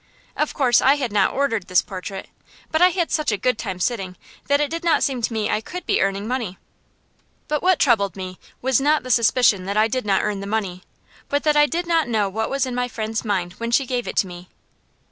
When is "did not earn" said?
9.87-10.39